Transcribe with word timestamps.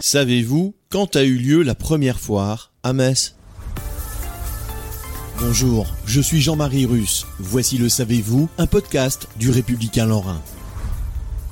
Savez-vous 0.00 0.74
quand 0.90 1.16
a 1.16 1.24
eu 1.24 1.36
lieu 1.36 1.62
la 1.62 1.74
première 1.74 2.18
foire 2.18 2.72
à 2.82 2.92
Metz? 2.92 3.36
Bonjour, 5.40 5.86
je 6.06 6.20
suis 6.20 6.40
Jean-Marie 6.40 6.86
Russe. 6.86 7.26
Voici 7.38 7.78
le 7.78 7.88
Savez-vous, 7.88 8.48
un 8.58 8.66
podcast 8.66 9.28
du 9.36 9.50
Républicain 9.50 10.06
Lorrain. 10.06 10.40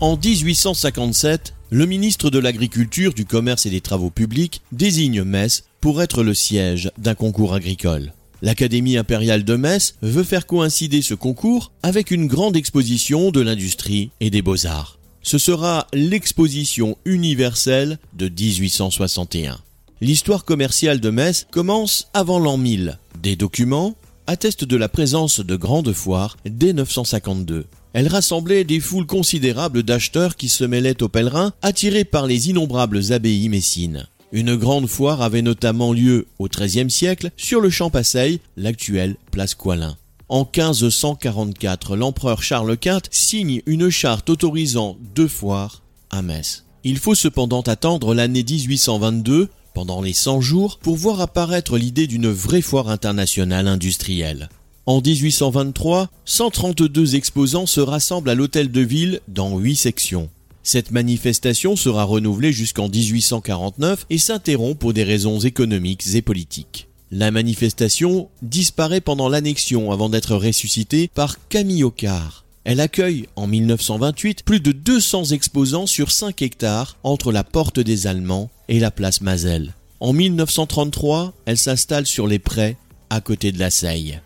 En 0.00 0.16
1857, 0.16 1.54
le 1.70 1.86
ministre 1.86 2.30
de 2.30 2.38
l'Agriculture, 2.38 3.14
du 3.14 3.24
Commerce 3.24 3.66
et 3.66 3.70
des 3.70 3.80
Travaux 3.80 4.10
publics 4.10 4.62
désigne 4.72 5.22
Metz 5.22 5.64
pour 5.80 6.02
être 6.02 6.22
le 6.22 6.34
siège 6.34 6.90
d'un 6.98 7.14
concours 7.14 7.54
agricole. 7.54 8.12
L'Académie 8.42 8.98
impériale 8.98 9.44
de 9.44 9.56
Metz 9.56 9.96
veut 10.02 10.24
faire 10.24 10.46
coïncider 10.46 11.00
ce 11.00 11.14
concours 11.14 11.72
avec 11.82 12.10
une 12.10 12.26
grande 12.26 12.56
exposition 12.56 13.30
de 13.30 13.40
l'industrie 13.40 14.10
et 14.20 14.30
des 14.30 14.42
beaux-arts. 14.42 14.95
Ce 15.26 15.38
sera 15.38 15.88
l'exposition 15.92 16.96
universelle 17.04 17.98
de 18.12 18.28
1861. 18.28 19.58
L'histoire 20.00 20.44
commerciale 20.44 21.00
de 21.00 21.10
Metz 21.10 21.48
commence 21.50 22.06
avant 22.14 22.38
l'an 22.38 22.56
1000. 22.56 23.00
Des 23.20 23.34
documents 23.34 23.96
attestent 24.28 24.64
de 24.64 24.76
la 24.76 24.88
présence 24.88 25.40
de 25.40 25.56
grandes 25.56 25.92
foires 25.92 26.36
dès 26.48 26.72
952. 26.72 27.66
Elle 27.92 28.06
rassemblait 28.06 28.62
des 28.62 28.78
foules 28.78 29.06
considérables 29.06 29.82
d'acheteurs 29.82 30.36
qui 30.36 30.48
se 30.48 30.62
mêlaient 30.62 31.02
aux 31.02 31.08
pèlerins, 31.08 31.52
attirés 31.60 32.04
par 32.04 32.28
les 32.28 32.50
innombrables 32.50 33.12
abbayes 33.12 33.48
messines. 33.48 34.06
Une 34.30 34.54
grande 34.54 34.86
foire 34.86 35.22
avait 35.22 35.42
notamment 35.42 35.92
lieu 35.92 36.28
au 36.38 36.46
XIIIe 36.46 36.90
siècle 36.90 37.32
sur 37.36 37.60
le 37.60 37.70
champ 37.70 37.90
Passeil, 37.90 38.38
l'actuelle 38.56 39.16
place 39.32 39.56
Coilin. 39.56 39.96
En 40.28 40.40
1544, 40.40 41.94
l'empereur 41.94 42.42
Charles 42.42 42.76
V 42.84 42.98
signe 43.12 43.62
une 43.64 43.90
charte 43.90 44.28
autorisant 44.28 44.96
deux 45.14 45.28
foires 45.28 45.82
à 46.10 46.20
Metz. 46.20 46.64
Il 46.82 46.98
faut 46.98 47.14
cependant 47.14 47.60
attendre 47.60 48.12
l'année 48.12 48.42
1822, 48.42 49.48
pendant 49.72 50.02
les 50.02 50.12
100 50.12 50.40
jours, 50.40 50.78
pour 50.78 50.96
voir 50.96 51.20
apparaître 51.20 51.78
l'idée 51.78 52.08
d'une 52.08 52.28
vraie 52.28 52.60
foire 52.60 52.88
internationale 52.88 53.68
industrielle. 53.68 54.48
En 54.84 55.00
1823, 55.00 56.10
132 56.24 57.14
exposants 57.14 57.66
se 57.66 57.80
rassemblent 57.80 58.30
à 58.30 58.34
l'hôtel 58.34 58.72
de 58.72 58.80
ville 58.80 59.20
dans 59.28 59.56
huit 59.58 59.76
sections. 59.76 60.28
Cette 60.64 60.90
manifestation 60.90 61.76
sera 61.76 62.02
renouvelée 62.02 62.52
jusqu'en 62.52 62.88
1849 62.88 64.06
et 64.10 64.18
s'interrompt 64.18 64.76
pour 64.76 64.92
des 64.92 65.04
raisons 65.04 65.38
économiques 65.38 66.14
et 66.14 66.22
politiques. 66.22 66.85
La 67.12 67.30
manifestation 67.30 68.28
disparaît 68.42 69.00
pendant 69.00 69.28
l'annexion 69.28 69.92
avant 69.92 70.08
d'être 70.08 70.34
ressuscitée 70.34 71.08
par 71.14 71.36
Camille 71.48 71.84
Ocar. 71.84 72.44
Elle 72.64 72.80
accueille 72.80 73.28
en 73.36 73.46
1928 73.46 74.42
plus 74.42 74.58
de 74.58 74.72
200 74.72 75.26
exposants 75.26 75.86
sur 75.86 76.10
5 76.10 76.42
hectares 76.42 76.96
entre 77.04 77.30
la 77.30 77.44
porte 77.44 77.78
des 77.78 78.08
Allemands 78.08 78.50
et 78.68 78.80
la 78.80 78.90
place 78.90 79.20
Mazel. 79.20 79.74
En 80.00 80.12
1933, 80.12 81.32
elle 81.46 81.58
s'installe 81.58 82.06
sur 82.06 82.26
les 82.26 82.40
prés 82.40 82.76
à 83.08 83.20
côté 83.20 83.52
de 83.52 83.60
la 83.60 83.70
Seille. 83.70 84.20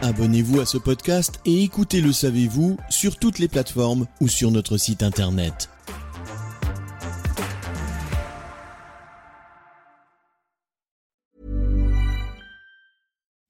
Abonnez-vous 0.00 0.60
à 0.60 0.66
ce 0.66 0.78
podcast 0.78 1.40
et 1.44 1.62
écoutez 1.62 2.00
Le 2.00 2.12
Savez-vous 2.12 2.78
sur 2.88 3.18
toutes 3.18 3.38
les 3.38 3.48
plateformes 3.48 4.06
ou 4.22 4.28
sur 4.28 4.50
notre 4.50 4.78
site 4.78 5.02
internet. 5.02 5.68